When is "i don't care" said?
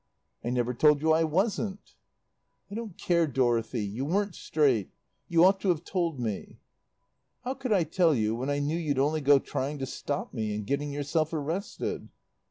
2.71-3.27